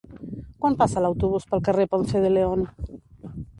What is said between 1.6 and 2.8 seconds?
carrer Ponce de León?